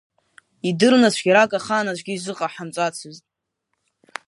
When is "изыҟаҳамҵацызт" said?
2.15-3.23